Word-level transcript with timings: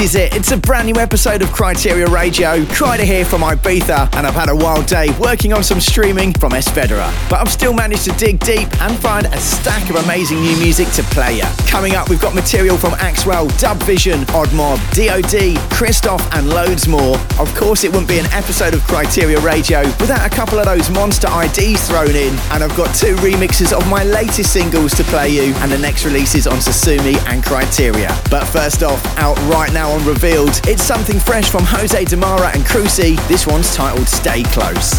is 0.00 0.14
it. 0.14 0.34
It's 0.34 0.52
a 0.52 0.56
brand 0.56 0.86
new 0.86 1.00
episode 1.00 1.40
of 1.42 1.48
Kryteria 1.48 2.06
Radio. 2.08 2.58
Kryder 2.76 3.04
here 3.04 3.24
from 3.24 3.40
Ibiza, 3.40 4.14
and 4.14 4.26
I've 4.26 4.34
had 4.34 4.48
a 4.48 4.54
wild 4.54 4.86
day 4.86 5.08
working 5.18 5.52
on 5.52 5.64
some 5.64 5.80
streaming 5.80 6.32
from 6.34 6.52
Es 6.52 6.68
Vedrà. 6.68 7.10
But 7.30 7.40
I've 7.40 7.50
still 7.50 7.72
managed 7.72 8.04
to 8.04 8.12
dig 8.12 8.38
deep 8.40 8.68
and 8.80 8.96
find 8.98 9.26
a 9.26 9.38
stack 9.38 9.88
of 9.90 9.96
amazing 10.04 10.40
new 10.40 10.56
music 10.58 10.88
to 10.90 11.02
play 11.04 11.38
you. 11.38 11.46
Coming 11.66 11.94
up, 11.94 12.10
we've 12.10 12.20
got 12.20 12.34
material 12.34 12.76
from 12.76 12.92
Axwell, 12.92 13.48
Dub 13.58 13.82
Vision, 13.84 14.24
Odd 14.30 14.52
Mob, 14.52 14.78
DOD, 14.92 15.56
Christoph, 15.70 16.22
and 16.34 16.48
loads 16.50 16.86
more. 16.86 17.16
Of 17.40 17.52
course, 17.54 17.82
it 17.82 17.90
wouldn't 17.90 18.08
be 18.08 18.18
an 18.18 18.26
episode 18.26 18.74
of 18.74 18.80
Kryteria 18.82 19.42
Radio 19.42 19.82
without 20.00 20.24
a 20.24 20.30
couple 20.30 20.58
of 20.58 20.66
those 20.66 20.90
monster 20.90 21.28
IDs 21.28 21.88
thrown 21.88 22.14
in. 22.14 22.34
And 22.52 22.62
I've 22.62 22.76
got 22.76 22.94
two 22.94 23.16
remixes 23.16 23.72
of 23.72 23.88
my 23.88 24.04
latest 24.04 24.52
singles 24.52 24.94
to 24.94 25.04
play 25.04 25.30
you, 25.30 25.54
and 25.56 25.72
the 25.72 25.78
next 25.78 26.04
releases 26.04 26.46
on 26.46 26.58
Sosumi 26.58 27.16
and 27.26 27.42
Kryteria. 27.42 28.12
But 28.30 28.44
first 28.44 28.82
off, 28.82 29.02
out 29.18 29.36
right 29.48 29.72
now 29.72 29.87
on 29.88 30.04
Revealed. 30.04 30.60
It's 30.68 30.82
something 30.82 31.18
fresh 31.18 31.50
from 31.50 31.64
Jose 31.64 32.04
Demara 32.04 32.54
and 32.54 32.64
Cruci. 32.64 33.16
This 33.26 33.46
one's 33.46 33.74
titled 33.74 34.08
Stay 34.08 34.42
Close. 34.44 34.94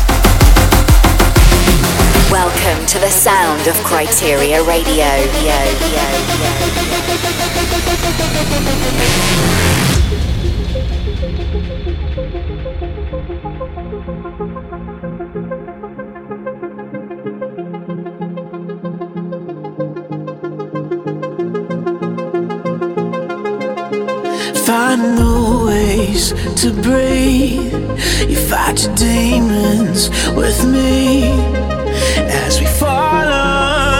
Welcome 2.31 2.85
to 2.87 2.99
the 2.99 3.09
sound 3.09 3.67
of 3.67 3.75
Kryteria 3.77 4.65
Radio. 4.65 5.05
Find 24.69 25.01
new 25.15 25.65
ways 25.65 26.31
to 26.61 26.69
breathe. 26.71 27.73
You 28.29 28.37
fight 28.49 28.77
your 28.83 28.93
demons 28.95 30.09
with 30.39 30.59
me 30.63 31.31
as 32.43 32.59
we 32.59 32.67
fall 32.79 33.27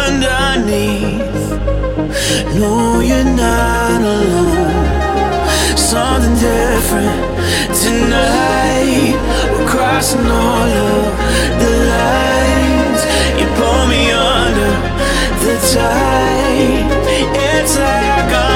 underneath. 0.06 1.47
No, 2.62 3.00
you're 3.09 3.31
not 3.46 4.00
alone. 4.13 4.85
Something 5.75 6.35
different 6.52 7.18
tonight. 7.84 9.18
We're 9.51 9.69
crossing 9.74 10.28
all 10.46 10.69
of 10.91 11.06
the 11.62 11.74
lines. 11.96 13.01
You 13.40 13.47
pull 13.59 13.84
me 13.94 14.03
under 14.12 14.74
the 15.44 15.56
tide. 15.74 16.90
It's 17.57 17.75
like 17.75 18.49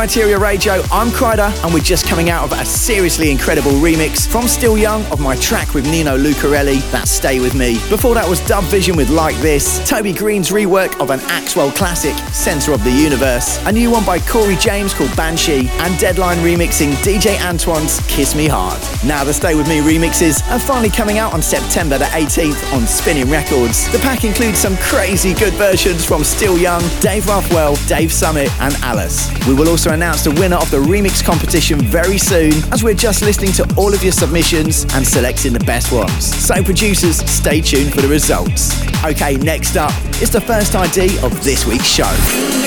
Kryteria 0.00 0.40
Radio. 0.40 0.80
I'm 0.90 1.08
Kryder, 1.08 1.52
and 1.62 1.74
we're 1.74 1.80
just 1.80 2.06
coming 2.06 2.30
out 2.30 2.42
of 2.42 2.58
a 2.58 2.64
seriously 2.64 3.30
incredible 3.30 3.72
remix 3.72 4.26
from 4.26 4.48
Still 4.48 4.78
Young 4.78 5.04
of 5.12 5.20
my 5.20 5.36
track 5.36 5.74
with 5.74 5.84
Nino 5.84 6.16
Lucarelli, 6.16 6.80
That's 6.90 7.10
Stay 7.10 7.38
With 7.38 7.54
Me. 7.54 7.74
Before 7.90 8.14
that 8.14 8.26
was 8.26 8.40
Dub 8.46 8.64
Vision 8.64 8.96
with 8.96 9.10
Like 9.10 9.36
This, 9.42 9.86
Toby 9.86 10.14
Green's 10.14 10.48
rework 10.48 10.98
of 11.02 11.10
an 11.10 11.18
Axwell 11.18 11.70
classic, 11.76 12.14
Centre 12.32 12.72
of 12.72 12.82
the 12.82 12.90
Universe, 12.90 13.62
a 13.66 13.72
new 13.72 13.90
one 13.90 14.02
by 14.06 14.18
Corey 14.20 14.56
James 14.56 14.94
called 14.94 15.14
Banshee, 15.18 15.68
and 15.68 15.98
Deadline 15.98 16.38
remixing 16.38 16.92
DJ 17.04 17.38
Antoine's 17.38 18.00
Kiss 18.06 18.34
Me 18.34 18.48
Hard. 18.48 18.80
Now 19.04 19.22
the 19.22 19.34
Stay 19.34 19.54
With 19.54 19.68
Me 19.68 19.80
remixes 19.80 20.40
are 20.50 20.58
finally 20.58 20.88
coming 20.88 21.18
out 21.18 21.34
on 21.34 21.42
September 21.42 21.98
the 21.98 22.06
18th 22.06 22.72
on 22.72 22.86
Spinnin' 22.86 23.28
Records. 23.30 23.92
The 23.92 23.98
pack 23.98 24.24
includes 24.24 24.60
some 24.60 24.78
crazy 24.78 25.34
good 25.34 25.52
versions 25.54 26.06
from 26.06 26.24
Still 26.24 26.56
Young, 26.56 26.80
Dave 27.00 27.26
Rothwell, 27.26 27.76
Dave 27.86 28.10
Summit, 28.10 28.48
and 28.62 28.72
Alice. 28.76 29.30
We 29.46 29.52
will 29.52 29.68
also 29.68 29.89
announce 29.92 30.24
the 30.24 30.30
winner 30.32 30.56
of 30.56 30.70
the 30.70 30.78
remix 30.78 31.24
competition 31.24 31.80
very 31.80 32.18
soon, 32.18 32.52
as 32.72 32.82
we're 32.82 32.94
just 32.94 33.22
listening 33.22 33.52
to 33.52 33.74
all 33.76 33.94
of 33.94 34.02
your 34.02 34.12
submissions 34.12 34.84
and 34.94 35.06
selecting 35.06 35.52
the 35.52 35.64
best 35.64 35.92
ones. 35.92 36.24
So, 36.24 36.62
producers, 36.62 37.18
stay 37.30 37.60
tuned 37.60 37.94
for 37.94 38.00
the 38.00 38.08
results. 38.08 38.80
Okay, 39.04 39.36
next 39.36 39.76
up 39.76 39.92
is 40.20 40.30
the 40.30 40.40
first 40.40 40.74
ID 40.74 41.18
of 41.24 41.42
this 41.44 41.66
week's 41.66 41.86
show. 41.86 42.59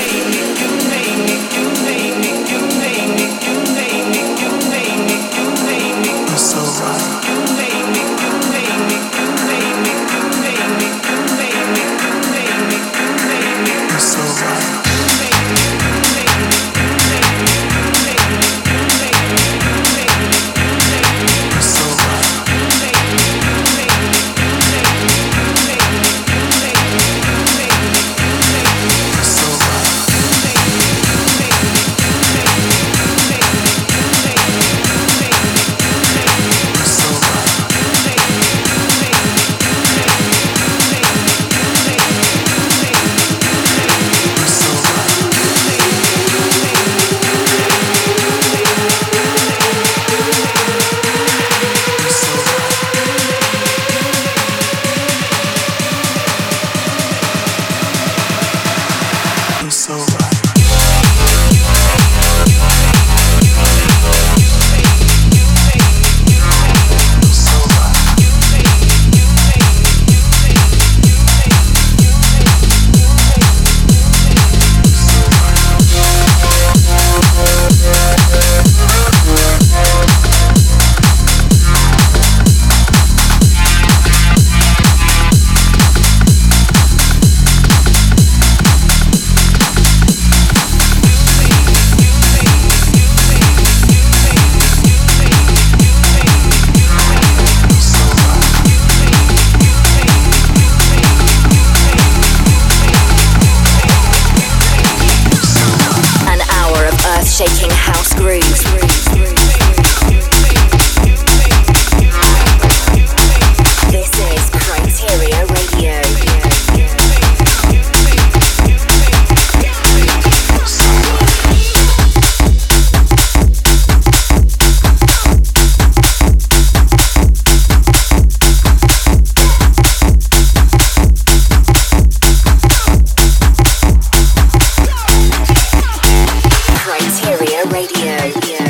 Radio. 137.74 138.63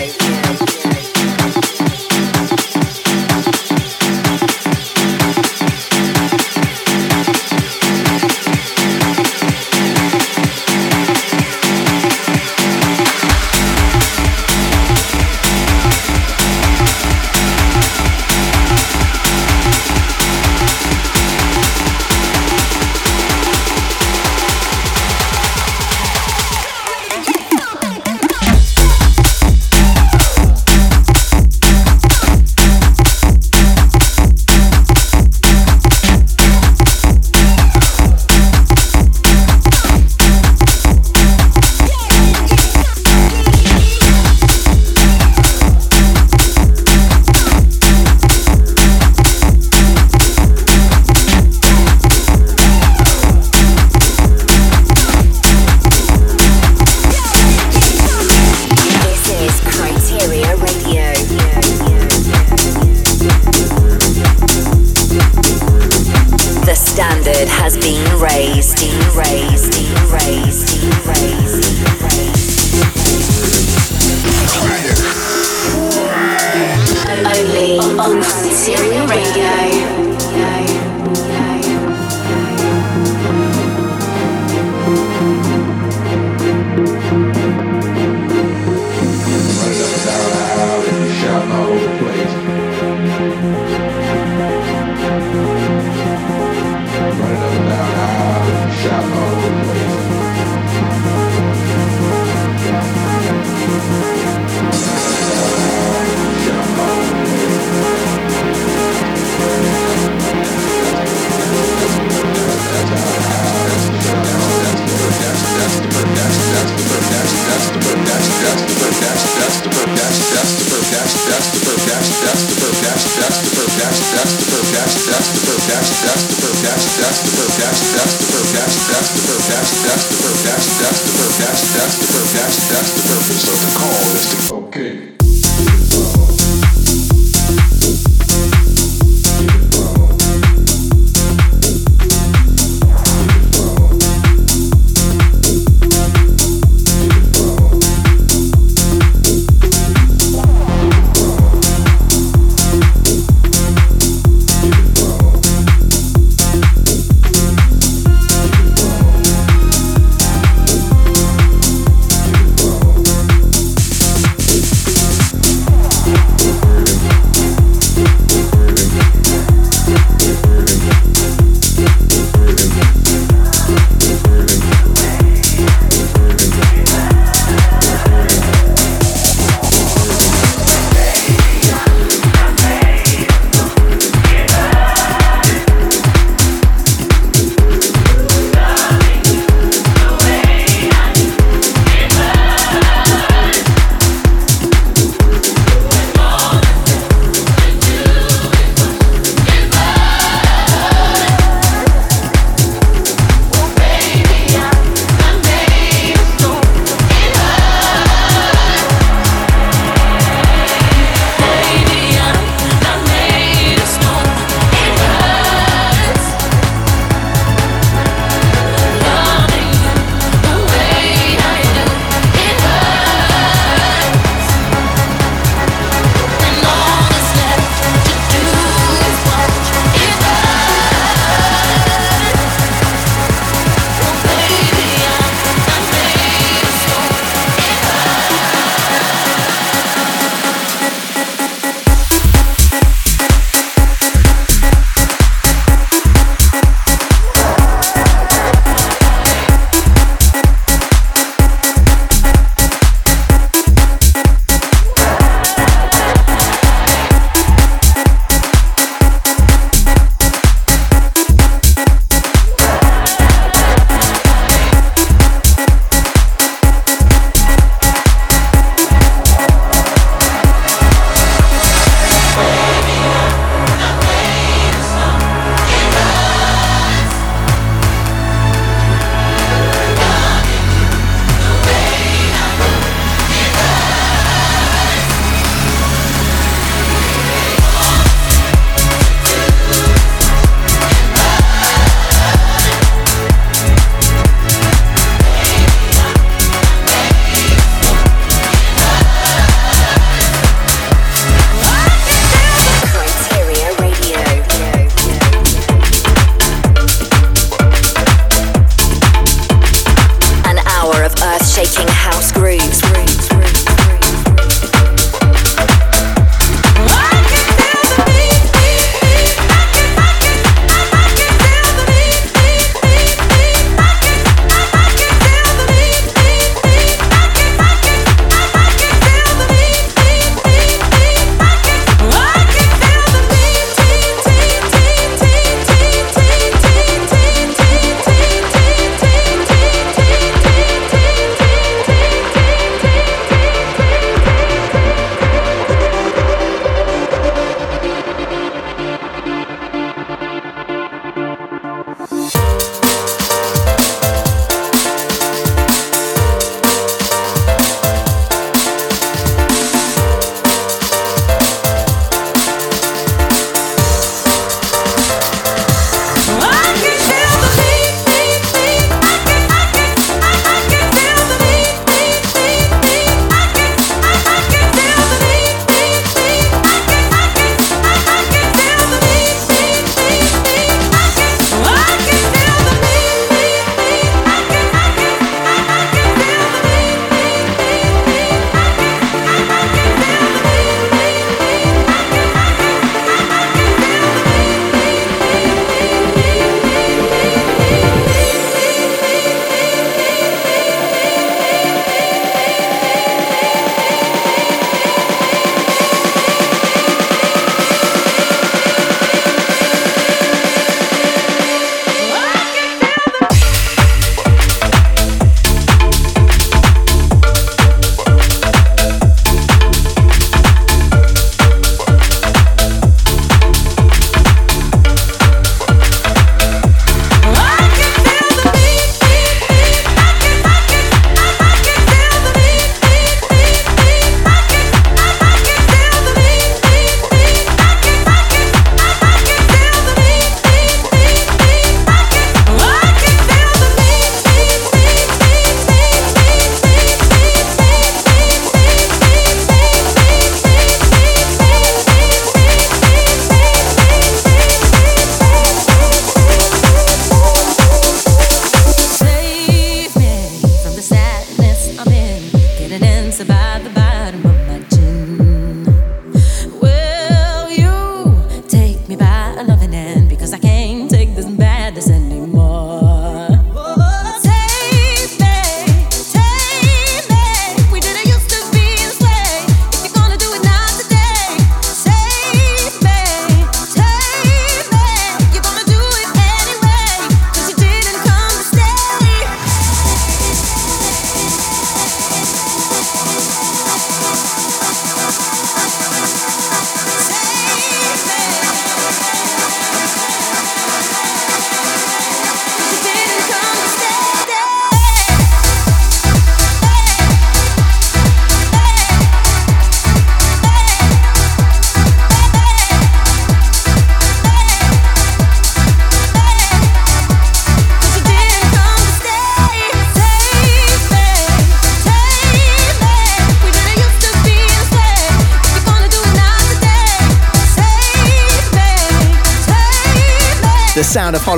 that's 126.04 126.24
the 126.28 126.36
purpose, 126.42 126.62
that's 126.62 127.22
the 127.24 127.32
purpose, 127.32 127.58
that's 127.58 127.80
the 127.80 127.98
purpose. 127.98 128.13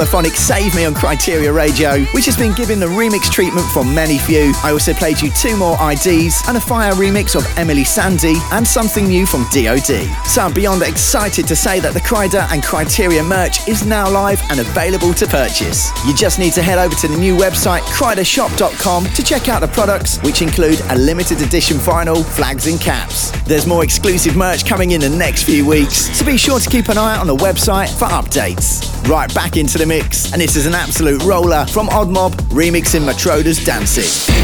Holophonic 0.05 0.35
Save 0.35 0.75
Me 0.75 0.85
on 0.85 0.93
Kryteria 0.93 1.53
Radio, 1.53 2.03
which 2.13 2.25
has 2.25 2.37
been 2.37 2.53
given 2.53 2.79
the 2.79 2.85
remix 2.85 3.31
treatment 3.31 3.65
from 3.71 3.93
many 3.93 4.19
few. 4.19 4.53
I 4.63 4.71
also 4.71 4.93
played 4.93 5.19
you 5.19 5.31
two 5.31 5.57
more 5.57 5.75
IDs 5.91 6.47
and 6.47 6.57
a 6.57 6.61
fire 6.61 6.93
remix 6.93 7.35
of 7.35 7.43
Emeli 7.55 7.83
Sandé 7.83 8.35
and 8.51 8.67
something 8.67 9.07
new 9.07 9.25
from 9.25 9.45
DOD. 9.51 10.05
So 10.27 10.41
I'm 10.41 10.53
beyond 10.53 10.83
excited 10.83 11.47
to 11.47 11.55
say 11.55 11.79
that 11.79 11.93
the 11.93 11.99
Kryder 12.01 12.47
and 12.51 12.61
Kryteria 12.61 13.27
merch 13.27 13.67
is 13.67 13.85
now 13.85 14.09
live 14.09 14.41
and 14.51 14.59
available 14.59 15.13
to 15.15 15.25
purchase. 15.25 15.89
You 16.05 16.15
just 16.15 16.37
need 16.37 16.53
to 16.53 16.61
head 16.61 16.77
over 16.77 16.93
to 16.95 17.07
the 17.07 17.17
new 17.17 17.35
website 17.35 17.81
krydershop.com 17.81 19.05
to 19.05 19.23
check 19.23 19.49
out 19.49 19.61
the 19.61 19.67
products, 19.69 20.19
which 20.19 20.41
include 20.41 20.81
a 20.89 20.95
limited 20.95 21.41
edition 21.41 21.77
vinyl, 21.77 22.23
flags 22.23 22.67
and 22.67 22.79
caps. 22.79 23.31
There's 23.45 23.65
more 23.65 23.83
exclusive 23.83 24.35
merch 24.35 24.65
coming 24.65 24.91
in 24.91 25.01
the 25.01 25.09
next 25.09 25.43
few 25.43 25.67
weeks, 25.67 26.15
so 26.15 26.25
be 26.25 26.37
sure 26.37 26.59
to 26.59 26.69
keep 26.69 26.89
an 26.89 26.97
eye 26.97 27.15
out 27.15 27.21
on 27.21 27.27
the 27.27 27.35
website 27.35 27.89
for 27.97 28.05
updates. 28.05 28.94
Right 29.07 29.31
back 29.35 29.55
into 29.55 29.77
the 29.77 29.85
mix, 29.85 30.33
and 30.33 30.41
this 30.41 30.55
is 30.55 30.65
an 30.65 30.73
absolute 30.73 31.21
roller 31.23 31.67
from 31.67 31.89
Odd 31.89 32.09
Mob 32.09 32.33
remixing 32.49 33.07
Matroda's 33.07 33.63
Dancing. 33.63 34.34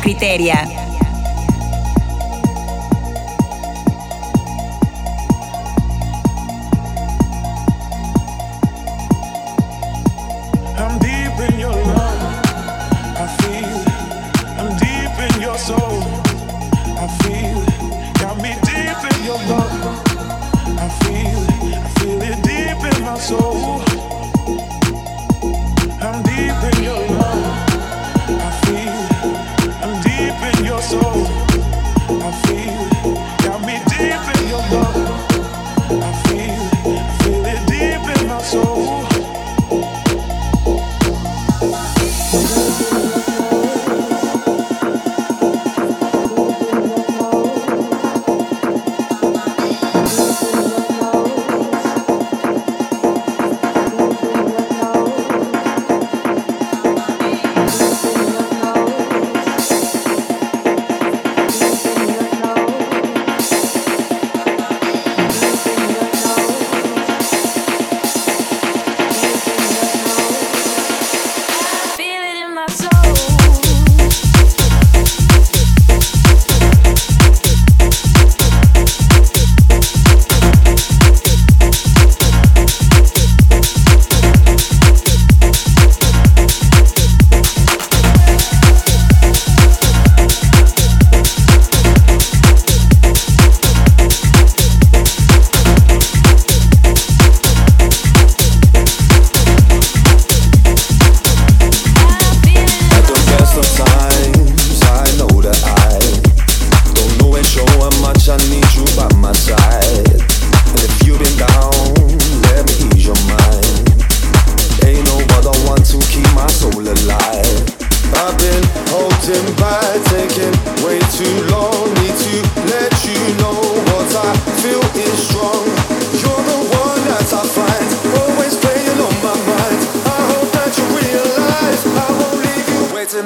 Criteria. 0.00 0.59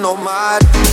nomad. 0.05 0.84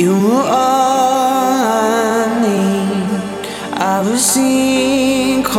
You 0.00 0.14
were 0.14 0.46
all 0.48 1.60
I 1.68 2.40
need. 2.40 3.10
I 3.74 4.00
was 4.00 4.34
incomplete. 4.34 5.50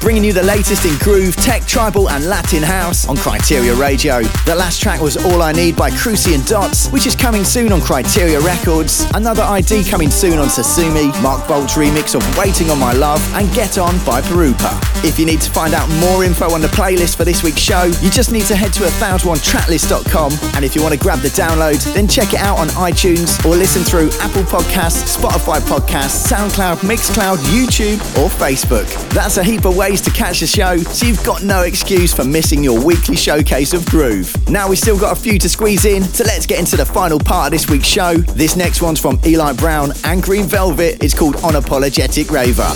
Bringing 0.00 0.24
you 0.24 0.32
the 0.32 0.42
latest 0.42 0.84
in 0.84 0.96
groove, 0.98 1.36
tech, 1.36 1.64
tribal, 1.66 2.08
and 2.10 2.26
Latin 2.26 2.62
house 2.62 3.08
on 3.08 3.16
Kryteria 3.16 3.78
Radio. 3.78 4.22
The 4.46 4.54
last 4.54 4.80
track 4.80 5.00
was 5.00 5.16
All 5.16 5.42
I 5.42 5.52
Need 5.52 5.76
by 5.76 5.90
Cruci 5.90 6.34
and 6.34 6.44
Dots, 6.46 6.88
which 6.88 7.06
is 7.06 7.14
coming 7.14 7.44
soon 7.44 7.72
on 7.72 7.80
Kryteria 7.80 8.42
Records. 8.44 9.04
Another 9.14 9.42
ID 9.42 9.84
coming 9.84 10.10
soon 10.10 10.38
on 10.38 10.48
Sasumi, 10.48 11.10
Mark 11.22 11.46
Bolt's 11.46 11.74
remix 11.74 12.14
of 12.14 12.38
Waiting 12.38 12.70
on 12.70 12.78
My 12.78 12.92
Love, 12.92 13.22
and 13.34 13.52
Get 13.54 13.78
On 13.78 13.94
by 14.04 14.20
Pirupa. 14.22 14.72
If 15.04 15.18
you 15.18 15.26
need 15.26 15.40
to 15.42 15.50
find 15.50 15.74
out 15.74 15.88
more 16.00 16.24
info 16.24 16.50
on 16.52 16.60
the 16.60 16.68
playlist 16.68 17.16
for 17.16 17.24
this 17.24 17.42
week's 17.42 17.60
show, 17.60 17.84
you 18.00 18.10
just 18.10 18.32
need 18.32 18.46
to 18.46 18.56
head 18.56 18.72
to 18.74 18.80
1001tracklist.com. 18.84 20.32
And 20.54 20.64
if 20.64 20.74
you 20.74 20.82
want 20.82 20.94
to 20.94 21.00
grab 21.00 21.20
the 21.20 21.28
download, 21.28 21.82
then 21.94 22.08
check 22.08 22.32
it 22.32 22.40
out 22.40 22.58
on 22.58 22.68
iTunes 22.68 23.44
or 23.44 23.50
listen 23.50 23.82
through 23.82 24.10
Apple 24.20 24.42
Podcasts, 24.42 25.16
Spotify 25.16 25.60
Podcasts, 25.60 26.30
SoundCloud, 26.30 26.78
Mixcloud, 26.78 27.36
YouTube, 27.52 27.98
or 28.18 28.28
Facebook. 28.28 28.88
That's 29.10 29.36
a 29.36 29.44
heap 29.44 29.64
of 29.64 29.76
ways 29.82 30.00
to 30.00 30.10
catch 30.12 30.38
the 30.38 30.46
show, 30.46 30.76
so 30.76 31.04
you've 31.04 31.24
got 31.24 31.42
no 31.42 31.62
excuse 31.62 32.14
for 32.14 32.22
missing 32.22 32.62
your 32.62 32.80
weekly 32.84 33.16
showcase 33.16 33.72
of 33.72 33.84
groove. 33.86 34.32
Now 34.48 34.68
we've 34.68 34.78
still 34.78 34.96
got 34.96 35.18
a 35.18 35.20
few 35.20 35.40
to 35.40 35.48
squeeze 35.48 35.84
in, 35.84 36.04
so 36.04 36.22
let's 36.22 36.46
get 36.46 36.60
into 36.60 36.76
the 36.76 36.86
final 36.86 37.18
part 37.18 37.46
of 37.48 37.50
this 37.58 37.68
week's 37.68 37.88
show. 37.88 38.14
This 38.14 38.54
next 38.54 38.80
one's 38.80 39.00
from 39.00 39.18
Eli 39.26 39.54
Brown 39.54 39.90
and 40.04 40.22
Green 40.22 40.44
Velvet. 40.44 41.02
It's 41.02 41.14
called 41.14 41.34
Unapologetic 41.38 42.30
Raver. 42.30 42.70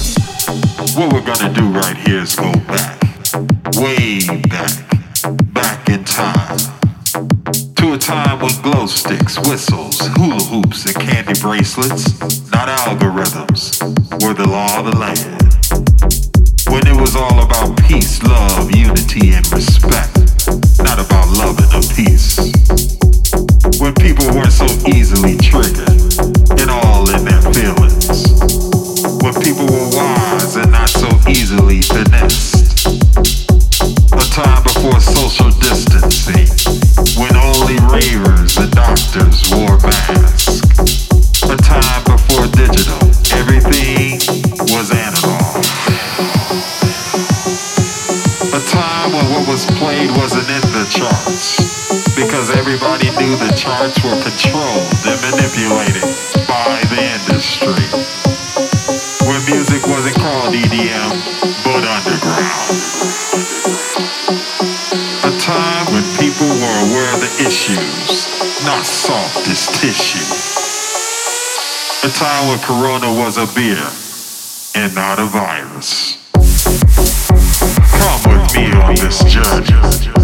What 0.98 1.12
we're 1.12 1.24
gonna 1.24 1.54
do 1.54 1.68
right 1.68 1.96
here 1.96 2.22
is 2.22 2.34
go 2.34 2.50
back, 2.66 3.00
way 3.76 4.18
back, 4.48 4.72
back 5.54 5.88
in 5.88 6.02
time. 6.02 6.58
To 7.76 7.92
a 7.92 7.98
time 7.98 8.40
when 8.40 8.50
glow 8.62 8.86
sticks, 8.86 9.38
whistles, 9.48 10.00
hula 10.16 10.42
hoops, 10.42 10.86
and 10.86 10.96
candy 10.96 11.40
bracelets, 11.40 12.18
not 12.50 12.66
algorithms, 12.66 13.80
were 14.26 14.34
the 14.34 14.48
law 14.48 14.80
of 14.80 14.86
the 14.86 14.98
land. 14.98 16.15
When 16.68 16.86
it 16.86 17.00
was 17.00 17.14
all 17.16 17.44
about 17.44 17.76
peace, 17.86 18.22
love, 18.22 18.74
unity, 18.74 19.32
and 19.34 19.46
respect, 19.52 20.16
not 20.82 20.98
about 20.98 21.28
loving 21.38 21.70
a 21.70 21.80
peace. 21.94 22.38
When 23.80 23.94
people 23.94 24.26
weren't 24.34 24.52
so 24.52 24.66
easily 24.88 25.36
triggered 25.38 25.88
and 26.58 26.70
all 26.70 27.08
in 27.10 27.24
their 27.24 27.42
feelings. 27.54 28.34
When 29.22 29.34
people 29.42 29.66
were 29.66 29.90
wise 29.94 30.56
and 30.56 30.72
not 30.72 30.88
so 30.88 31.08
easily 31.28 31.82
finessed. 31.82 32.86
A 34.12 34.24
time 34.34 34.62
before 34.62 35.00
social 35.00 35.50
distancing, 35.62 36.50
when 37.20 37.36
only 37.36 37.78
ravers 37.92 38.56
and 38.58 38.72
doctors 38.72 39.48
wore 39.54 39.78
masks. 39.86 40.60
A 41.46 41.56
time 41.56 42.04
before 42.04 42.46
digital, 42.58 43.05
was 49.56 49.64
played 49.80 50.10
wasn't 50.20 50.44
in 50.52 50.60
the 50.76 50.84
charts, 50.92 52.12
because 52.12 52.52
everybody 52.52 53.08
knew 53.16 53.32
the 53.40 53.48
charts 53.56 53.96
were 54.04 54.12
controlled 54.20 54.92
and 55.08 55.16
manipulated 55.32 56.04
by 56.44 56.76
the 56.92 57.00
industry. 57.00 57.88
When 59.24 59.40
music 59.48 59.80
wasn't 59.88 60.20
called 60.20 60.52
EDM, 60.52 61.08
but 61.64 61.88
underground. 61.88 62.68
A 65.24 65.32
time 65.40 65.86
when 65.88 66.04
people 66.20 66.52
were 66.52 66.78
aware 66.92 67.08
of 67.16 67.24
the 67.24 67.32
issues, 67.40 68.28
not 68.68 68.84
soft 68.84 69.48
as 69.48 69.72
tissue. 69.80 70.28
A 72.04 72.12
time 72.12 72.48
when 72.52 72.58
Corona 72.60 73.08
was 73.08 73.38
a 73.40 73.48
beer 73.56 73.88
and 74.76 74.94
not 74.94 75.18
a 75.18 75.24
virus 75.24 76.15
be 78.88 79.02
misjudged. 79.02 80.15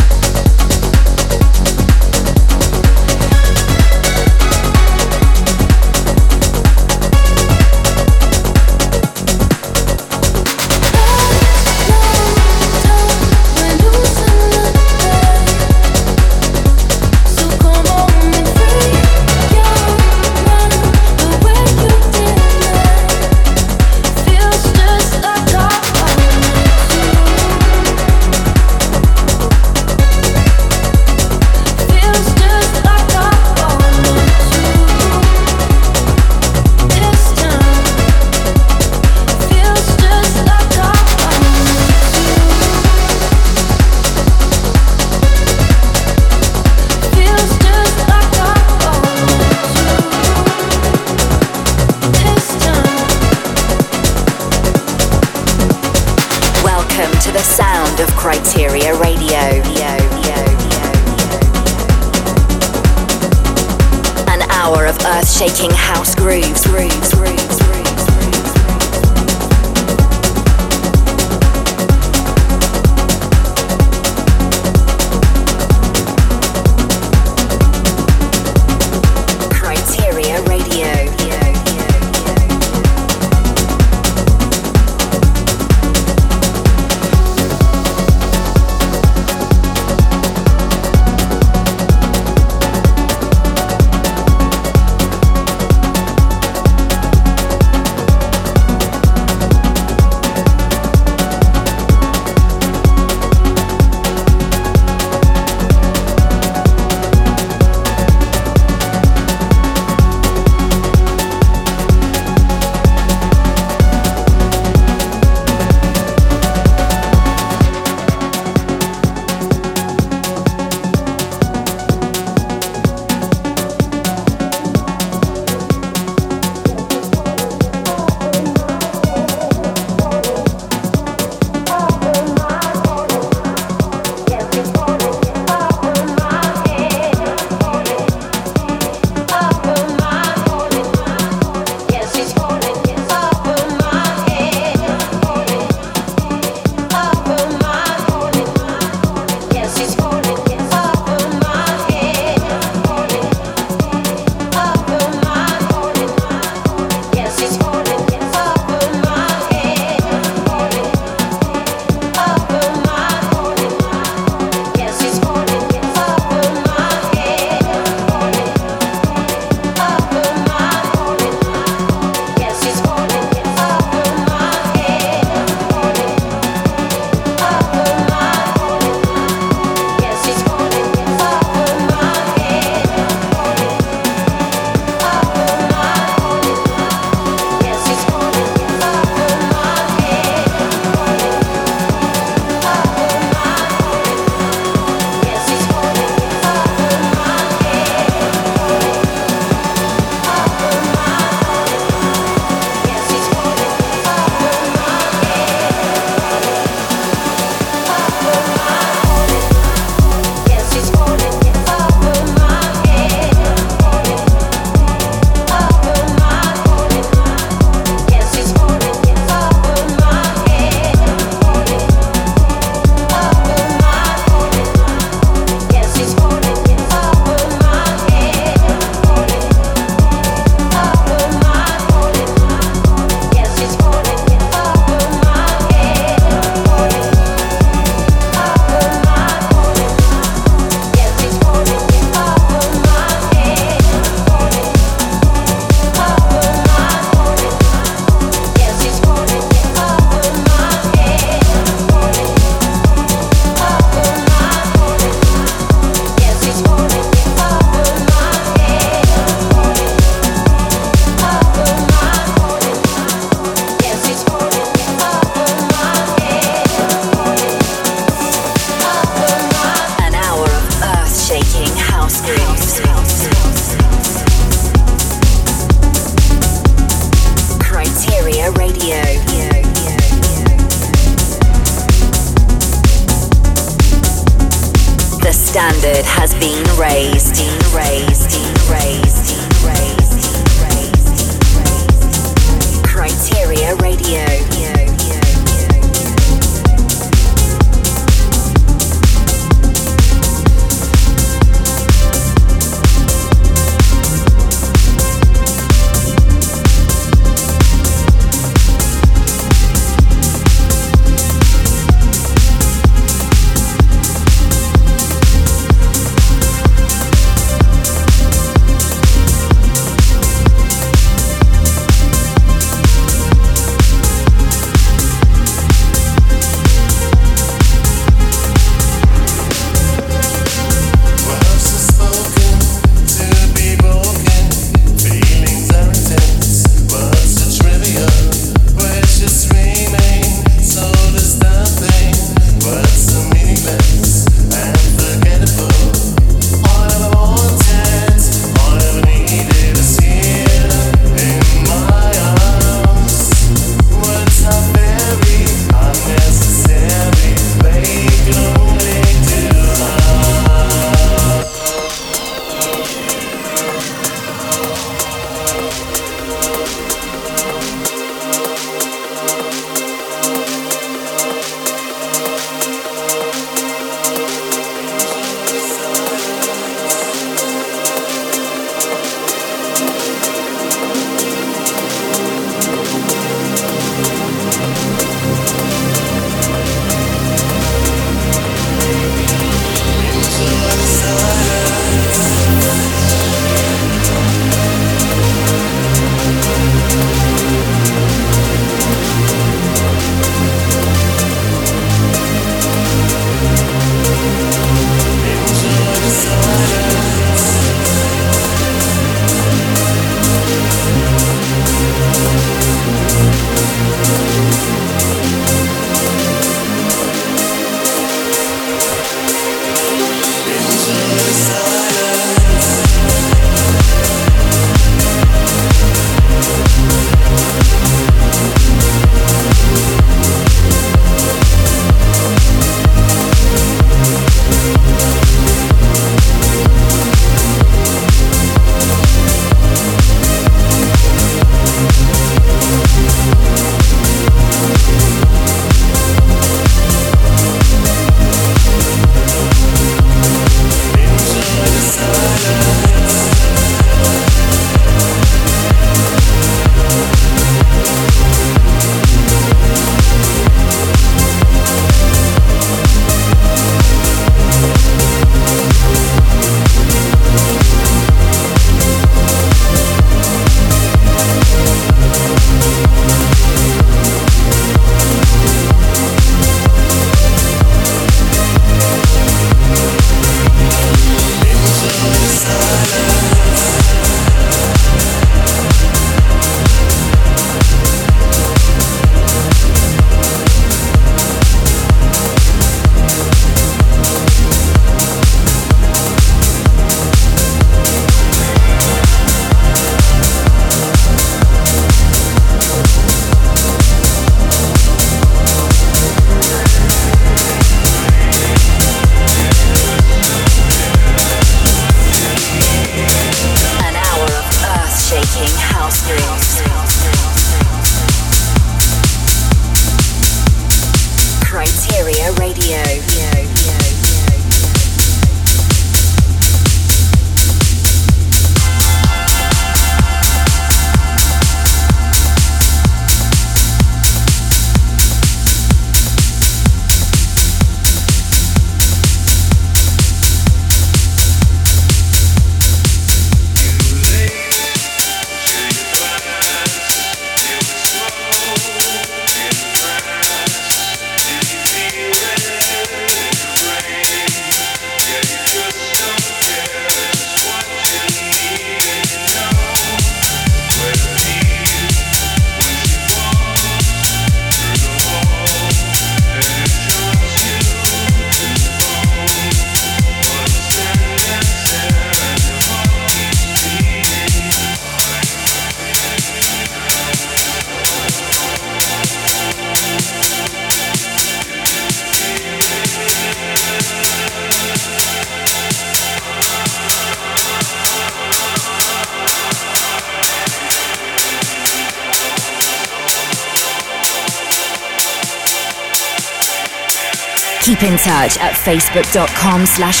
Keep 597.60 597.82
in 597.82 597.98
touch 597.98 598.38
at 598.38 598.54
facebook.com 598.54 599.66
slash 599.66 600.00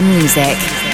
Music. 0.00 0.89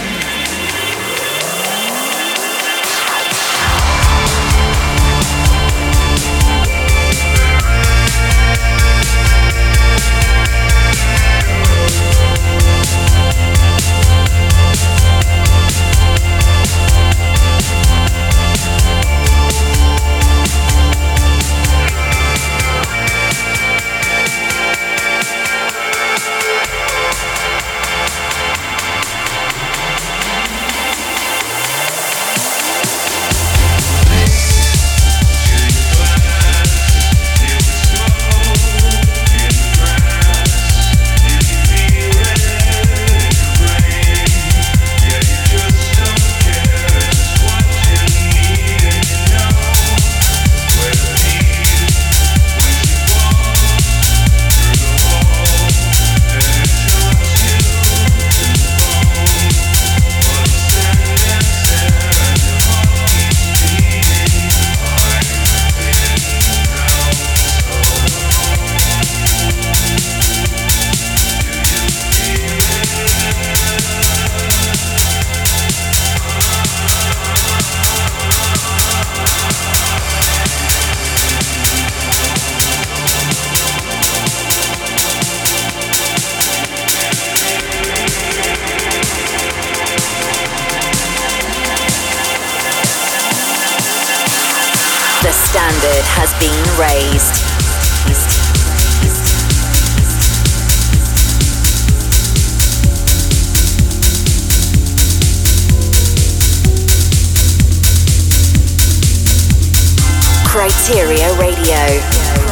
Kryteria 110.66 111.30
Radio. 111.38 112.45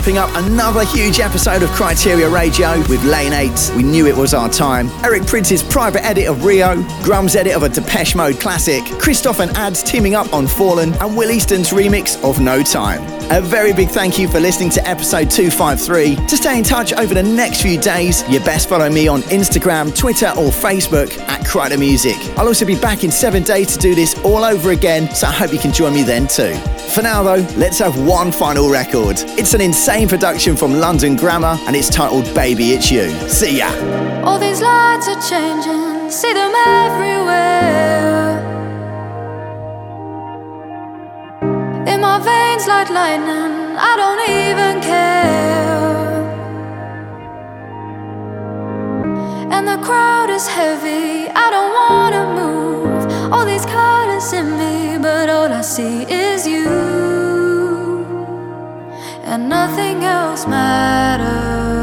Wrapping 0.00 0.16
up 0.16 0.30
another 0.34 0.82
huge 0.82 1.20
episode 1.20 1.62
of 1.62 1.68
Kryteria 1.70 2.32
Radio 2.32 2.78
with 2.88 3.04
Lane 3.04 3.34
8. 3.34 3.72
We 3.76 3.82
Knew 3.82 4.06
It 4.06 4.16
Was 4.16 4.32
Our 4.32 4.48
Time, 4.48 4.88
Eric 5.04 5.26
Prince's 5.26 5.62
private 5.62 6.02
edit 6.06 6.26
of 6.26 6.42
Rio, 6.42 6.82
Grum's 7.02 7.36
edit 7.36 7.54
of 7.54 7.64
a 7.64 7.68
Depeche 7.68 8.14
Mode 8.14 8.40
classic, 8.40 8.82
Christoph 8.98 9.40
and 9.40 9.54
Ads 9.58 9.82
teaming 9.82 10.14
up 10.14 10.32
on 10.32 10.46
Fallen, 10.46 10.94
and 10.94 11.18
Will 11.18 11.30
Easton's 11.30 11.68
remix 11.68 12.16
of 12.24 12.40
No 12.40 12.62
Time. 12.62 13.02
A 13.30 13.42
very 13.42 13.74
big 13.74 13.90
thank 13.90 14.18
you 14.18 14.26
for 14.26 14.40
listening 14.40 14.70
to 14.70 14.88
episode 14.88 15.30
253. 15.30 16.16
To 16.16 16.36
stay 16.38 16.56
in 16.56 16.64
touch 16.64 16.94
over 16.94 17.12
the 17.12 17.22
next 17.22 17.60
few 17.60 17.78
days, 17.78 18.26
you 18.26 18.40
best 18.40 18.70
follow 18.70 18.88
me 18.88 19.06
on 19.06 19.20
Instagram, 19.24 19.94
Twitter, 19.94 20.28
or 20.28 20.48
Facebook 20.48 21.14
at 21.28 21.44
Kryder 21.44 21.78
Music. 21.78 22.16
I'll 22.38 22.48
also 22.48 22.64
be 22.64 22.80
back 22.80 23.04
in 23.04 23.10
seven 23.10 23.42
days 23.42 23.76
to 23.76 23.78
do 23.78 23.94
this 23.94 24.18
all 24.24 24.44
over 24.44 24.70
again, 24.70 25.14
so 25.14 25.26
I 25.26 25.32
hope 25.32 25.52
you 25.52 25.58
can 25.58 25.74
join 25.74 25.92
me 25.92 26.04
then 26.04 26.26
too. 26.26 26.58
For 26.94 27.02
now, 27.02 27.22
though, 27.22 27.46
let's 27.56 27.78
have 27.78 27.96
one 28.04 28.32
final 28.32 28.68
record. 28.68 29.22
It's 29.38 29.54
an 29.54 29.60
insane 29.60 30.08
production 30.08 30.56
from 30.56 30.72
London 30.72 31.14
Grammar, 31.14 31.56
and 31.68 31.76
it's 31.76 31.88
titled 31.88 32.34
Baby 32.34 32.72
It's 32.72 32.90
You. 32.90 33.12
See 33.28 33.58
ya! 33.58 33.70
All 34.24 34.40
these 34.40 34.60
lights 34.60 35.06
are 35.06 35.20
changing, 35.30 36.10
see 36.10 36.32
them 36.32 36.52
everywhere. 36.52 38.40
In 41.86 42.00
my 42.00 42.18
veins 42.18 42.66
like 42.66 42.90
lightning, 42.90 43.76
I 43.78 43.94
don't 43.96 44.28
even 44.28 44.82
care. 44.82 45.30
And 49.52 49.68
the 49.68 49.78
crowd 49.86 50.28
is 50.28 50.48
heavy, 50.48 51.28
I 51.30 51.50
don't 51.54 51.72
wanna 51.72 52.24
move. 52.34 53.32
All 53.32 53.44
these 53.46 53.64
colors 53.64 54.09
in 54.20 54.58
me, 54.58 54.98
but 54.98 55.30
all 55.30 55.50
I 55.50 55.62
see 55.62 56.02
is 56.02 56.46
you. 56.46 56.68
And 59.24 59.48
nothing 59.48 60.04
else 60.04 60.46
matters. 60.46 61.79